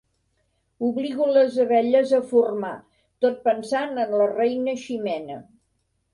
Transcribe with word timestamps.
Obligo 0.85 1.27
les 1.35 1.59
abelles 1.63 2.13
a 2.21 2.21
formar, 2.31 2.73
tot 3.27 3.39
pensant 3.45 3.95
en 4.07 4.19
la 4.23 4.31
reina 4.33 4.77
Ximena. 4.87 5.39